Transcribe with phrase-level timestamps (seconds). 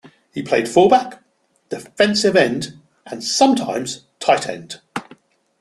[0.33, 1.21] He played fullback,
[1.69, 2.73] defensive end
[3.05, 4.81] and sometimes tight end.